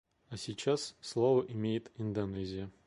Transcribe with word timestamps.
А 0.29 0.35
сейчас 0.37 0.95
слово 0.99 1.45
имеет 1.47 1.91
Индонезия. 1.99 2.71